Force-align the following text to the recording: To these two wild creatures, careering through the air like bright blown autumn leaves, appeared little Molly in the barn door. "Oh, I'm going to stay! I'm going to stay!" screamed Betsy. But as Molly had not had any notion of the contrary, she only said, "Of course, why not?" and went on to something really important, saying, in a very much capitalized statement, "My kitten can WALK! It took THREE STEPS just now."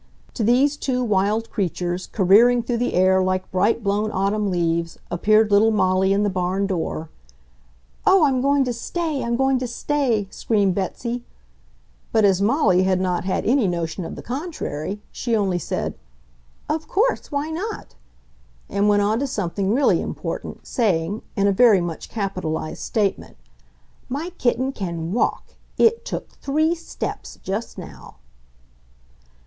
To 0.33 0.43
these 0.43 0.77
two 0.77 1.03
wild 1.03 1.51
creatures, 1.51 2.07
careering 2.07 2.63
through 2.63 2.77
the 2.79 2.95
air 2.95 3.21
like 3.21 3.51
bright 3.51 3.83
blown 3.83 4.09
autumn 4.11 4.49
leaves, 4.49 4.97
appeared 5.11 5.51
little 5.51 5.69
Molly 5.69 6.11
in 6.11 6.23
the 6.23 6.29
barn 6.31 6.65
door. 6.65 7.11
"Oh, 8.03 8.25
I'm 8.25 8.41
going 8.41 8.63
to 8.63 8.73
stay! 8.73 9.23
I'm 9.23 9.35
going 9.35 9.59
to 9.59 9.67
stay!" 9.67 10.25
screamed 10.31 10.73
Betsy. 10.73 11.23
But 12.11 12.25
as 12.25 12.41
Molly 12.41 12.81
had 12.81 12.99
not 12.99 13.25
had 13.25 13.45
any 13.45 13.67
notion 13.67 14.03
of 14.03 14.15
the 14.15 14.23
contrary, 14.23 15.03
she 15.11 15.35
only 15.35 15.59
said, 15.59 15.93
"Of 16.67 16.87
course, 16.87 17.31
why 17.31 17.51
not?" 17.51 17.93
and 18.67 18.89
went 18.89 19.03
on 19.03 19.19
to 19.19 19.27
something 19.27 19.71
really 19.71 20.01
important, 20.01 20.65
saying, 20.65 21.21
in 21.35 21.45
a 21.45 21.51
very 21.51 21.79
much 21.79 22.09
capitalized 22.09 22.81
statement, 22.81 23.37
"My 24.09 24.31
kitten 24.39 24.71
can 24.71 25.11
WALK! 25.11 25.57
It 25.77 26.05
took 26.05 26.29
THREE 26.39 26.73
STEPS 26.73 27.37
just 27.43 27.77
now." 27.77 28.15